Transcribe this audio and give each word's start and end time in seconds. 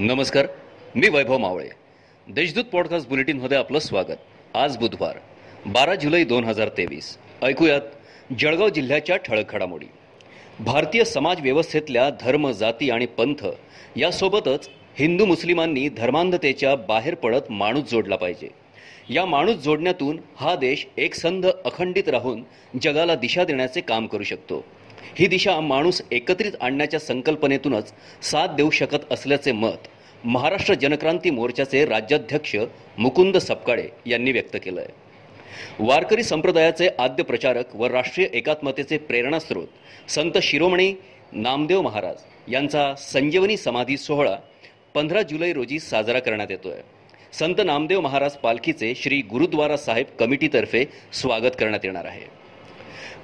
नमस्कार 0.00 0.46
मी 0.94 1.08
वैभव 1.08 1.38
मावळे. 1.38 1.68
देशदूत 2.28 2.64
पॉडकास्ट 2.64 3.08
बुलेटिनमध्ये 3.08 3.56
आपलं 3.56 3.78
स्वागत. 3.78 4.16
आज 4.54 4.76
बुधवार 4.76 5.16
बारा 5.66 5.94
जुलै 5.94 6.24
दोन 6.24 6.44
हजार 6.44 6.68
तेवीस. 6.68 7.18
ऐकूयात 7.42 7.80
जळगाव 8.38 8.68
जिल्ह्याच्या 8.68 9.16
ठळक 9.16 9.52
घडामोडी. 9.52 9.86
भारतीय 10.60 11.04
समाज 11.04 11.40
व्यवस्थेतल्या 11.40 12.10
धर्म 12.20 12.50
जाती 12.50 12.90
आणि 12.90 13.06
पंथ 13.06 13.46
यासोबतच 13.96 14.70
हिंदू 14.98 15.24
मुस्लिमांनी 15.24 15.88
धर्मांधतेच्या 15.88 16.76
बाहेर 16.76 17.14
पडत 17.14 17.50
माणूस 17.50 17.90
जोडला 17.90 18.16
पाहिजे. 18.16 18.48
या 19.10 19.24
माणूस 19.26 19.56
जोडण्यातून 19.56 20.18
हा 20.36 20.54
देश 20.56 20.86
एकसंध 20.96 21.46
अखंडित 21.46 22.08
राहून 22.08 22.42
जगाला 22.82 23.14
दिशा 23.14 23.44
देण्याचे 23.44 23.80
काम 23.80 24.06
करू 24.06 24.22
शकतो. 24.22 24.64
ही 25.18 25.26
दिशा 25.26 25.60
माणूस 25.60 26.02
एकत्रित 26.10 26.52
आणण्याच्या 26.60 27.00
संकल्पनेतूनच 27.00 27.92
साथ 28.22 28.48
देऊ 28.48 28.70
शकत 28.70 29.12
असल्याचे 29.12 29.52
मत 29.52 29.88
महाराष्ट्र 30.24 30.74
जनक्रांती 30.74 31.30
मोर्चाचे 31.30 31.84
राज्याध्यक्ष 31.84 32.56
मुकुंद 32.98 33.36
सपकाळे 33.36 33.88
यांनी 34.06 34.32
व्यक्त 34.32 34.56
केलं 34.64 34.80
आहे 34.80 35.84
वारकरी 35.86 36.22
संप्रदायाचे 36.22 36.88
आद्य 36.98 37.22
प्रचारक 37.22 37.76
व 37.76 37.86
राष्ट्रीय 37.86 38.26
एकात्मतेचे 38.32 38.98
प्रेरणास्रोत 38.98 40.10
संत 40.10 40.38
शिरोमणी 40.42 40.92
नामदेव 41.32 41.82
महाराज 41.82 42.52
यांचा 42.52 42.94
संजीवनी 42.94 43.56
समाधी 43.56 43.96
सोहळा 43.96 44.36
पंधरा 44.94 45.22
जुलै 45.22 45.52
रोजी 45.52 45.78
साजरा 45.78 46.18
करण्यात 46.18 46.50
येतोय. 46.50 46.80
संत 47.32 47.60
नामदेव 47.60 48.00
महाराज 48.00 48.36
पालखीचे 48.36 48.92
श्री 48.96 49.20
गुरुद्वारा 49.30 49.76
साहेब 49.76 50.06
कमिटीतर्फे 50.18 50.84
स्वागत 51.12 51.56
करण्यात 51.58 51.84
येणार 51.84 52.04
आहे. 52.04 52.24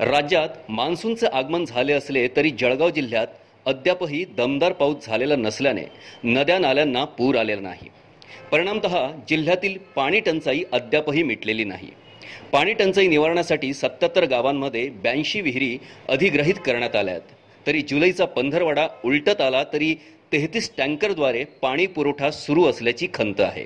राज्यात 0.00 0.70
मान्सूनचे 0.70 1.26
आगमन 1.26 1.64
झाले 1.64 1.92
असले 1.92 2.26
तरी 2.36 2.50
जळगाव 2.50 2.90
जिल्ह्यात 2.90 3.26
अद्यापही 3.66 4.24
दमदार 4.36 4.72
पाऊस 4.72 5.06
झालेला 5.06 5.36
नसल्याने 5.36 5.84
नद्या 6.24 6.58
नाल्यांना 6.58 7.04
पूर 7.18 7.36
आलेला 7.36 7.60
नाही. 7.60 7.88
परिणामत 8.52 8.86
जिल्ह्यातील 9.28 9.76
पाणी 9.96 10.20
टंचाई 10.20 10.62
अद्यापही 10.72 11.22
मिटलेली 11.22 11.64
नाही. 11.64 11.88
पाणी 12.52 12.72
टंचाई 12.72 13.06
निवारण्यासाठी 13.06 13.72
सत्याहत्तर 13.74 14.24
गावांमध्ये 14.24 14.88
ब्याऐंशी 15.02 15.40
विहिरी 15.40 15.76
अधिग्रहित 16.08 16.54
करण्यात 16.66 16.96
आल्या 16.96 17.14
आहेत. 17.14 17.32
तरी 17.66 17.80
जुलैचा 17.82 18.24
पंधरवाडा 18.26 18.86
उलटत 19.04 19.40
आला 19.40 19.62
तरी 19.72 19.94
तेहतीस 20.32 20.70
टँकरद्वारे 20.76 21.44
पाणी 21.62 21.86
पुरवठा 21.86 22.30
सुरू 22.30 22.64
असल्याची 22.66 23.08
खंत 23.14 23.40
आहे. 23.40 23.64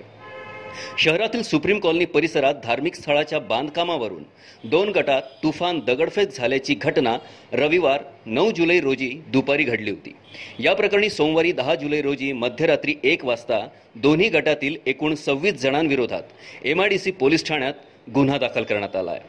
शहरातील 0.98 1.42
सुप्रीम 1.42 1.78
कॉलनी 1.78 2.04
परिसरात 2.04 2.54
धार्मिक 2.64 2.94
स्थळाच्या 2.94 3.38
बांधकामावरून 3.38 4.22
दोन 4.64 4.88
गटात 4.88 5.22
तुफान 5.42 5.80
दगडफेक 5.80 6.28
झाल्याची 6.28 6.74
घटना 6.74 7.16
रविवार 7.52 8.02
नऊ 8.26 8.50
जुलै 8.50 8.80
रोजी 8.80 9.08
दुपारी 9.28 9.64
घडली 9.64 9.90
होती. 9.90 10.14
या 10.58 10.74
प्रकरणी 10.74 11.10
सोमवारी 11.10 11.52
दहा 11.52 11.74
जुलै 11.74 12.00
रोजी 12.02 12.32
मध्यरात्री 12.32 12.94
एक 13.04 13.24
वाजता 13.24 13.66
दोन्ही 13.94 14.28
गटातील 14.28 14.76
एकूण 14.86 15.14
सव्वीस 15.14 15.54
जणांविरोधात 15.54 16.22
एमआयडीसी 16.64 17.10
पोलीस 17.10 17.46
ठाण्यात 17.46 17.74
गुन्हा 18.14 18.38
दाखल 18.38 18.62
करण्यात 18.62 18.96
आला 18.96 19.10
आहे 19.10 19.20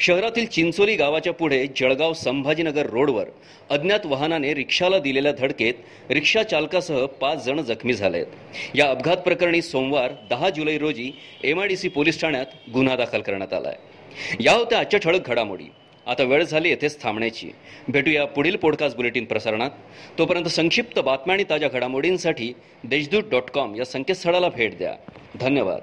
शहरातील 0.00 0.46
चिंचोली 0.46 0.96
गावाच्या 0.96 1.32
पुढे 1.32 1.66
जळगाव 1.76 2.12
संभाजीनगर 2.12 2.86
रोडवर 2.86 3.26
अज्ञात 3.70 4.00
वाहनाने 4.04 4.54
रिक्षाला 4.54 4.98
दिलेल्या 4.98 5.32
धडकेत 5.32 5.74
रिक्षा 6.10 6.42
चालकासह 6.42 7.06
पाच 7.06 7.44
जण 7.44 7.60
जखमी 7.60 7.92
झाले 7.92 8.16
आहेत 8.16 8.26
या 8.74 8.90
अपघात 8.90 9.16
प्रकरणी 9.16 9.62
सोमवार 9.62 10.10
दहा 10.30 10.50
जुलै 10.50 10.78
रोजी 10.78 11.12
एमआयडीसी 11.44 11.88
पोलीस 11.88 12.20
ठाण्यात 12.20 12.46
गुन्हा 12.74 12.96
दाखल 12.96 13.20
करण्यात 13.20 13.52
आला 13.52 13.68
आहे 13.68 13.90
या 14.40 14.52
होत्या 14.52 14.78
आजच्या 14.78 15.00
ठळक 15.00 15.28
घडामोडी. 15.28 15.64
आता 16.06 16.22
वेळ 16.22 16.44
झाली 16.44 16.68
येथेच 16.68 17.02
थांबण्याची. 17.02 17.50
भेटूया 17.88 18.26
पुढील 18.26 18.56
पॉडकास्ट 18.56 18.96
बुलेटिन 18.96 19.24
प्रसारणात. 19.24 19.70
तोपर्यंत 20.18 20.44
संक्षिप्त 20.44 20.98
बातम्या 20.98 21.34
आणि 21.34 21.44
ताज्या 21.50 21.68
घडामोडींसाठी 21.68 22.52
देशदूत 22.84 23.22
डॉट 23.30 23.42
कॉम 23.42 23.74
या 23.74 23.84
संकेतस्थळाला 23.84 24.48
भेट 24.48 24.78
द्या. 24.78 24.94
धन्यवाद. 25.40 25.80